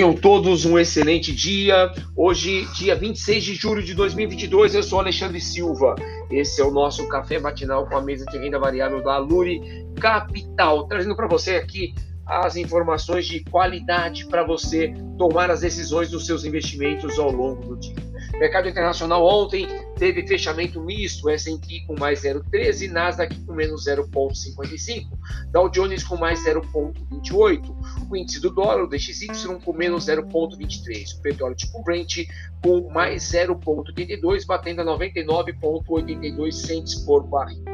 Tenham 0.00 0.14
todos 0.14 0.64
um 0.64 0.78
excelente 0.78 1.30
dia. 1.30 1.92
Hoje, 2.16 2.66
dia 2.72 2.96
26 2.96 3.44
de 3.44 3.54
julho 3.54 3.82
de 3.82 3.92
2022, 3.92 4.74
eu 4.74 4.82
sou 4.82 4.98
Alexandre 4.98 5.38
Silva. 5.42 5.94
Esse 6.30 6.62
é 6.62 6.64
o 6.64 6.70
nosso 6.70 7.06
café 7.06 7.38
matinal 7.38 7.86
com 7.86 7.98
a 7.98 8.00
mesa 8.00 8.24
de 8.24 8.38
renda 8.38 8.58
variável 8.58 9.02
da 9.02 9.18
Luri 9.18 9.60
Capital, 10.00 10.88
trazendo 10.88 11.14
para 11.14 11.28
você 11.28 11.56
aqui 11.56 11.92
as 12.24 12.56
informações 12.56 13.26
de 13.26 13.44
qualidade 13.44 14.24
para 14.26 14.42
você 14.42 14.94
tomar 15.18 15.50
as 15.50 15.60
decisões 15.60 16.10
dos 16.10 16.24
seus 16.24 16.46
investimentos 16.46 17.18
ao 17.18 17.30
longo 17.30 17.62
do 17.62 17.76
dia. 17.76 17.96
Mercado 18.38 18.70
internacional 18.70 19.22
ontem 19.22 19.66
teve 19.98 20.26
fechamento 20.26 20.82
misto, 20.82 21.28
S&P 21.28 21.84
com 21.86 21.94
mais 21.98 22.22
0,13, 22.22 22.90
Nasdaq 22.90 23.38
com 23.40 23.52
menos 23.52 23.84
0,55, 23.86 25.08
Dow 25.50 25.68
Jones 25.68 26.04
com 26.04 26.16
mais 26.16 26.44
0,28, 26.44 28.08
o 28.10 28.16
índice 28.16 28.40
do 28.40 28.50
dólar, 28.50 28.84
o 28.84 28.86
DXY, 28.86 29.60
com 29.64 29.72
menos 29.72 30.06
0,23, 30.06 31.18
o 31.18 31.22
petróleo 31.22 31.54
tipo 31.54 31.82
Brent 31.82 32.26
com 32.62 32.90
mais 32.90 33.22
0,82, 33.24 34.46
batendo 34.46 34.82
a 34.82 34.84
99,82 34.84 36.52
cents 36.52 36.94
por 37.04 37.26
barril. 37.26 37.69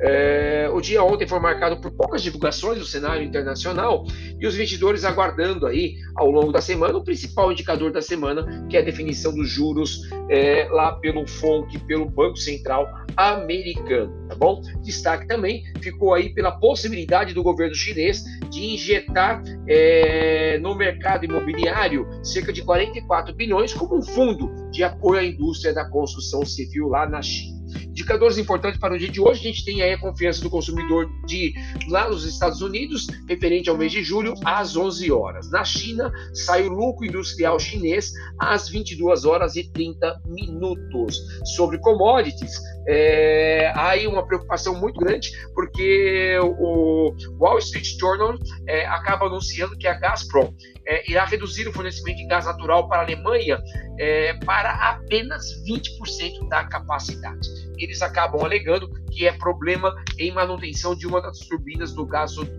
É, 0.00 0.68
o 0.72 0.80
dia 0.80 1.02
ontem 1.02 1.26
foi 1.26 1.40
marcado 1.40 1.80
por 1.80 1.90
poucas 1.90 2.22
divulgações 2.22 2.78
do 2.78 2.84
cenário 2.84 3.22
internacional 3.22 4.04
e 4.38 4.46
os 4.46 4.54
investidores 4.54 5.04
aguardando 5.04 5.66
aí 5.66 5.96
ao 6.14 6.30
longo 6.30 6.52
da 6.52 6.60
semana 6.60 6.96
o 6.96 7.04
principal 7.04 7.50
indicador 7.50 7.92
da 7.92 8.02
semana, 8.02 8.66
que 8.68 8.76
é 8.76 8.80
a 8.80 8.84
definição 8.84 9.34
dos 9.34 9.48
juros 9.48 10.02
é, 10.28 10.68
lá 10.70 10.92
pelo 10.92 11.26
FONC, 11.26 11.78
pelo 11.80 12.06
Banco 12.06 12.36
Central 12.36 12.86
americano, 13.16 14.28
tá 14.28 14.36
bom? 14.36 14.62
Destaque 14.82 15.26
também 15.26 15.64
ficou 15.82 16.14
aí 16.14 16.32
pela 16.32 16.52
possibilidade 16.52 17.34
do 17.34 17.42
governo 17.42 17.74
chinês 17.74 18.22
de 18.48 18.74
injetar 18.74 19.42
é, 19.66 20.58
no 20.58 20.74
mercado 20.74 21.24
imobiliário 21.24 22.06
cerca 22.22 22.52
de 22.52 22.62
44 22.62 23.34
bilhões 23.34 23.74
como 23.74 23.96
um 23.96 24.02
fundo 24.02 24.70
de 24.70 24.84
apoio 24.84 25.20
à 25.20 25.24
indústria 25.24 25.74
da 25.74 25.84
construção 25.84 26.44
civil 26.44 26.88
lá 26.88 27.08
na 27.08 27.20
China. 27.20 27.57
Indicadores 27.86 28.38
importantes 28.38 28.78
para 28.78 28.94
o 28.94 28.98
dia 28.98 29.08
de 29.08 29.20
hoje, 29.20 29.40
a 29.40 29.52
gente 29.52 29.64
tem 29.64 29.82
aí 29.82 29.92
a 29.92 29.98
confiança 29.98 30.42
do 30.42 30.50
consumidor 30.50 31.08
de 31.26 31.52
lá 31.88 32.08
nos 32.08 32.24
Estados 32.24 32.60
Unidos, 32.60 33.06
referente 33.28 33.68
ao 33.68 33.76
mês 33.76 33.92
de 33.92 34.02
julho, 34.02 34.34
às 34.44 34.76
11 34.76 35.10
horas. 35.10 35.50
Na 35.50 35.64
China, 35.64 36.12
sai 36.32 36.66
o 36.66 36.70
lucro 36.70 37.06
industrial 37.06 37.58
chinês 37.58 38.12
às 38.38 38.68
22 38.68 39.24
horas 39.24 39.56
e 39.56 39.70
30 39.72 40.22
minutos. 40.26 41.18
Sobre 41.56 41.78
commodities, 41.78 42.52
é, 42.88 43.70
há 43.74 43.90
aí 43.90 44.06
uma 44.06 44.26
preocupação 44.26 44.74
muito 44.74 44.98
grande, 44.98 45.30
porque 45.54 46.38
o 46.42 47.14
Wall 47.38 47.58
Street 47.58 47.86
Journal 47.98 48.34
é, 48.66 48.86
acaba 48.86 49.26
anunciando 49.26 49.76
que 49.76 49.86
a 49.86 49.94
Gazprom 49.94 50.52
é, 50.88 51.08
irá 51.08 51.26
reduzir 51.26 51.68
o 51.68 51.72
fornecimento 51.72 52.16
de 52.16 52.26
gás 52.26 52.46
natural 52.46 52.88
para 52.88 53.00
a 53.00 53.04
Alemanha 53.04 53.62
é, 53.98 54.32
para 54.44 54.70
apenas 54.72 55.44
20% 55.64 56.48
da 56.48 56.64
capacidade. 56.64 57.46
Eles 57.76 58.00
acabam 58.00 58.42
alegando 58.42 58.90
que 59.12 59.26
é 59.26 59.32
problema 59.32 59.94
em 60.18 60.32
manutenção 60.32 60.96
de 60.96 61.06
uma 61.06 61.20
das 61.20 61.38
turbinas 61.40 61.92
do 61.92 62.06
gasoduto. 62.06 62.58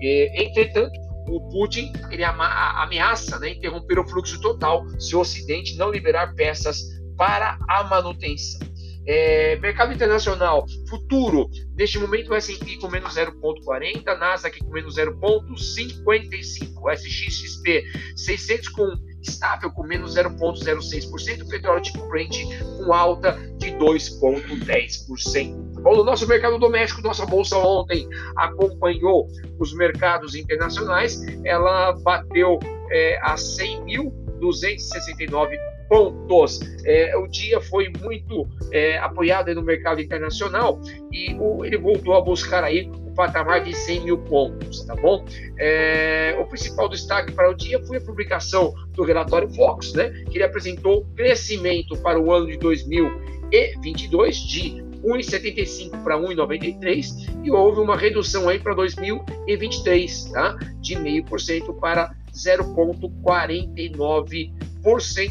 É, 0.00 0.44
entretanto, 0.44 1.00
o 1.26 1.40
Putin 1.48 1.92
ele 2.10 2.22
ameaça 2.22 3.38
né, 3.40 3.50
interromper 3.50 3.98
o 3.98 4.08
fluxo 4.08 4.40
total 4.40 4.84
se 5.00 5.16
o 5.16 5.20
Ocidente 5.20 5.76
não 5.76 5.90
liberar 5.90 6.34
peças 6.34 6.80
para 7.16 7.58
a 7.68 7.82
manutenção. 7.84 8.60
É, 9.06 9.56
mercado 9.56 9.92
internacional, 9.92 10.64
futuro, 10.88 11.50
neste 11.76 11.98
momento 11.98 12.34
S&P 12.34 12.78
com 12.78 12.88
menos 12.88 13.14
0,40, 13.14 14.18
Nasdaq 14.18 14.58
com 14.60 14.70
menos 14.70 14.96
0,55, 14.96 16.94
SXXP 16.94 17.84
600 18.16 18.68
com 18.68 18.94
estável 19.20 19.70
com 19.70 19.82
menos 19.82 20.14
0,06%, 20.14 21.46
petróleo 21.48 21.82
tipo 21.82 22.08
Brent 22.08 22.38
com 22.78 22.90
alta 22.92 23.32
de 23.58 23.72
2,10%. 23.72 25.82
Bom, 25.82 25.96
no 25.96 26.04
nosso 26.04 26.26
mercado 26.26 26.58
doméstico, 26.58 27.02
nossa 27.02 27.26
bolsa 27.26 27.58
ontem 27.58 28.08
acompanhou 28.36 29.28
os 29.58 29.74
mercados 29.74 30.34
internacionais, 30.34 31.20
ela 31.44 31.92
bateu 31.92 32.58
é, 32.90 33.18
a 33.22 33.34
100.269 33.34 35.73
pontos. 35.88 36.60
É, 36.84 37.16
o 37.16 37.26
dia 37.26 37.60
foi 37.60 37.90
muito 38.00 38.46
é, 38.72 38.98
apoiado 38.98 39.54
no 39.54 39.62
mercado 39.62 40.00
internacional 40.00 40.80
e 41.10 41.34
o, 41.34 41.64
ele 41.64 41.78
voltou 41.78 42.14
a 42.14 42.20
buscar 42.20 42.64
aí 42.64 42.90
o 43.06 43.14
patamar 43.14 43.62
de 43.62 43.74
100 43.74 44.04
mil 44.04 44.18
pontos, 44.18 44.84
tá 44.84 44.94
bom? 44.94 45.24
É, 45.58 46.36
o 46.38 46.46
principal 46.46 46.88
destaque 46.88 47.32
para 47.32 47.50
o 47.50 47.54
dia 47.54 47.82
foi 47.86 47.98
a 47.98 48.00
publicação 48.00 48.74
do 48.92 49.02
relatório 49.02 49.48
Fox, 49.54 49.92
né? 49.94 50.10
Que 50.30 50.38
ele 50.38 50.44
apresentou 50.44 51.06
crescimento 51.16 51.96
para 51.98 52.20
o 52.20 52.32
ano 52.32 52.48
de 52.48 52.58
2022 52.58 54.36
de 54.36 54.84
1,75 55.04 56.02
para 56.02 56.16
1,93 56.16 57.44
e 57.44 57.50
houve 57.50 57.80
uma 57.80 57.96
redução 57.96 58.48
aí 58.48 58.58
para 58.58 58.74
2023, 58.74 60.24
tá? 60.32 60.56
De 60.80 60.96
0,5% 60.96 61.78
para 61.78 62.14
0,49 62.32 64.52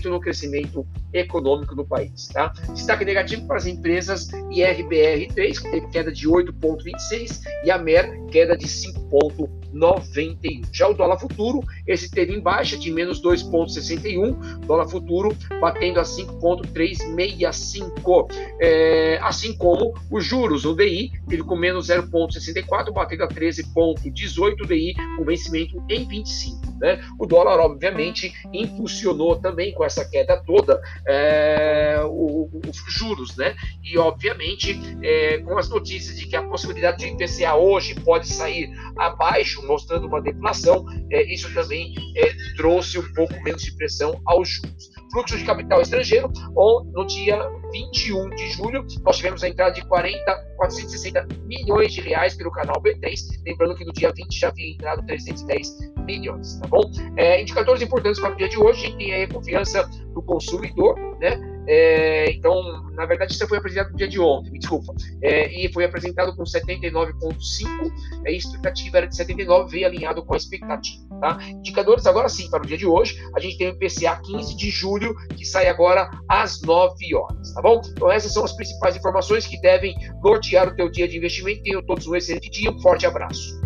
no 0.09 0.19
crescimento 0.19 0.86
econômico 1.13 1.75
do 1.75 1.85
país. 1.85 2.28
Tá? 2.28 2.51
Destaque 2.74 3.06
negativo 3.06 3.47
para 3.47 3.57
as 3.57 3.68
empresas 3.68 4.28
IRBR3, 4.28 5.62
que 5.62 5.72
teve 5.72 5.88
queda 5.88 6.12
de 6.12 6.28
8,26, 6.28 7.41
e 7.63 7.72
a 7.72 7.78
MER, 7.78 8.25
queda 8.28 8.57
de 8.57 8.66
5,91. 8.66 10.63
Já 10.72 10.88
o 10.88 10.94
dólar 10.94 11.19
futuro, 11.19 11.59
esse 11.88 12.09
teve 12.09 12.34
em 12.34 12.40
baixa 12.40 12.78
de 12.78 12.90
menos 12.91 13.22
2,61, 13.22 14.59
dólar 14.66 14.88
futuro 14.88 15.35
batendo 15.59 16.00
a 16.00 16.06
5,365. 16.06 18.28
É, 18.59 19.19
assim 19.22 19.56
como 19.57 19.94
os 20.12 20.25
juros, 20.25 20.66
o 20.66 20.75
DI, 20.75 21.12
teve 21.28 21.44
com 21.44 21.56
menos 21.56 21.90
0,64, 21.90 22.91
batendo 22.91 23.24
a 23.24 23.28
13,18, 23.28 24.62
o 24.62 24.68
DI 24.68 24.95
com 25.18 25.24
vencimento 25.24 25.84
em 25.90 26.07
25. 26.07 26.63
Né? 26.80 27.03
O 27.19 27.25
dólar, 27.25 27.59
obviamente, 27.59 28.31
impulsionou 28.51 29.38
também 29.38 29.74
com 29.74 29.84
essa 29.84 30.06
queda 30.06 30.41
toda 30.45 30.80
é, 31.08 32.00
os 32.06 32.78
juros, 32.88 33.36
né? 33.36 33.56
E, 33.84 33.97
obviamente, 33.97 34.80
é, 35.02 35.40
com 35.40 35.58
as 35.58 35.69
notícias 35.69 36.18
de 36.18 36.28
que 36.28 36.36
a 36.36 36.44
possibilidade 36.44 36.97
de 36.97 37.08
IPCA 37.08 37.56
hoje 37.56 37.96
pode 37.96 38.28
sair 38.28 38.69
abaixo, 38.98 39.66
mostrando 39.68 40.08
uma 40.08 40.22
deflação, 40.22 40.86
é, 41.12 41.34
isso 41.34 41.54
também 41.54 41.94
é, 42.16 42.34
trouxe 42.56 43.00
um 43.00 43.14
pouco 43.14 43.34
menos 43.44 43.62
de 43.62 43.76
pressão 43.76 44.20
aos 44.26 44.50
juros 44.50 44.94
fluxo 45.14 45.38
de 45.38 45.46
capital 45.46 45.80
estrangeiro, 45.80 46.30
ou 46.56 46.84
no 46.86 47.06
dia 47.06 47.40
21 47.72 48.30
de 48.31 48.50
julho, 48.50 48.86
nós 49.06 49.18
tivemos 49.18 49.44
a 49.44 49.48
entrada 49.48 49.72
de 49.72 49.88
40, 49.88 50.20
460 50.58 51.28
milhões 51.46 51.94
de 51.94 52.02
reais 52.02 52.36
pelo 52.36 52.52
canal 52.52 52.81
B3, 52.81 53.16
lembrando 53.46 53.76
que 53.76 53.86
no 53.86 53.94
dia 53.94 54.12
20 54.12 54.40
já 54.40 54.50
havia 54.50 54.74
entrado 54.74 55.06
310 55.06 55.94
milhões, 56.06 56.60
tá 56.60 56.68
bom? 56.68 56.81
É, 57.16 57.40
indicadores 57.40 57.84
importantes 57.84 58.20
para 58.20 58.34
o 58.34 58.36
dia 58.36 58.50
de 58.50 58.58
hoje, 58.58 58.86
a 58.86 58.90
gente 58.90 58.98
tem 58.98 59.24
a 59.24 59.28
confiança 59.30 59.84
do 60.14 60.22
consumidor, 60.24 60.96
né? 61.20 61.53
É, 61.68 62.31
então, 62.31 62.62
na 62.91 63.06
verdade, 63.06 63.34
isso 63.34 63.47
foi 63.47 63.57
apresentado 63.57 63.91
no 63.91 63.97
dia 63.97 64.07
de 64.07 64.19
ontem, 64.19 64.51
me 64.51 64.59
desculpa. 64.59 64.94
É, 65.22 65.51
e 65.53 65.72
foi 65.72 65.85
apresentado 65.85 66.35
com 66.35 66.44
79,5. 66.44 68.25
A 68.25 68.31
expectativa 68.31 68.97
era 68.97 69.07
de 69.07 69.16
79, 69.16 69.72
veio 69.72 69.88
alinhado 69.88 70.24
com 70.25 70.34
a 70.34 70.38
expectativa. 70.38 71.03
Tá? 71.19 71.38
Indicadores 71.50 72.06
agora 72.06 72.28
sim, 72.29 72.50
para 72.50 72.63
o 72.63 72.66
dia 72.66 72.78
de 72.78 72.85
hoje, 72.85 73.22
a 73.35 73.40
gente 73.40 73.57
tem 73.57 73.69
o 73.69 73.72
IPCA 73.72 74.19
15 74.24 74.56
de 74.56 74.69
julho, 74.69 75.16
que 75.29 75.46
sai 75.46 75.68
agora 75.68 76.09
às 76.29 76.62
9 76.62 77.16
horas, 77.16 77.53
tá 77.53 77.62
bom? 77.62 77.81
Então, 77.91 78.12
essas 78.12 78.34
são 78.34 78.44
as 78.44 78.53
principais 78.53 78.95
informações 78.95 79.47
que 79.47 79.59
devem 79.62 79.95
nortear 80.22 80.68
o 80.68 80.75
teu 80.75 80.90
dia 80.90 81.07
de 81.07 81.18
investimento. 81.18 81.63
Tenham 81.63 81.84
todos 81.84 82.07
um 82.07 82.16
excelente 82.16 82.50
dia, 82.50 82.71
um 82.71 82.80
forte 82.80 83.06
abraço. 83.06 83.62